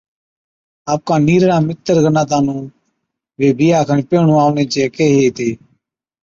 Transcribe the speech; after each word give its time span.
آپڪان 0.93 1.19
نِيرڙان 1.27 1.61
متر 1.67 1.97
گناتان 2.05 2.41
نُون 2.45 2.63
وي 3.39 3.49
بِيھا 3.57 3.79
کن 3.87 3.99
پيھِڻِيُون 4.07 4.39
آوڻي 4.43 4.63
چي 4.73 4.81
ڪيھي 4.95 5.19
ھِتي 5.25 5.49